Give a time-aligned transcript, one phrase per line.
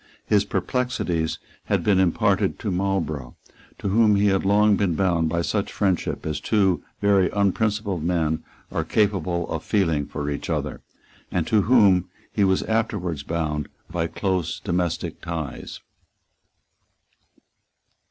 [0.25, 3.35] His perplexities had been imparted to Marlborough,
[3.77, 8.43] to whom he had long been bound by such friendship as two very unprincipled men
[8.71, 10.81] are capable of feeling for each other,
[11.29, 15.81] and to whom he was afterwards bound by close domestic ties.